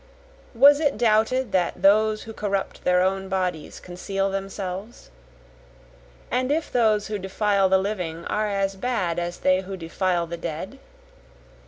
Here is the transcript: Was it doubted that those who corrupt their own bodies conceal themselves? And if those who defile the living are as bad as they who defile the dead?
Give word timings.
Was 0.55 0.79
it 0.79 0.97
doubted 0.97 1.51
that 1.51 1.83
those 1.83 2.23
who 2.23 2.33
corrupt 2.33 2.83
their 2.83 3.03
own 3.03 3.29
bodies 3.29 3.79
conceal 3.79 4.31
themselves? 4.31 5.11
And 6.31 6.51
if 6.51 6.71
those 6.71 7.05
who 7.05 7.19
defile 7.19 7.69
the 7.69 7.77
living 7.77 8.25
are 8.25 8.47
as 8.47 8.75
bad 8.75 9.19
as 9.19 9.37
they 9.41 9.61
who 9.61 9.77
defile 9.77 10.25
the 10.25 10.37
dead? 10.37 10.79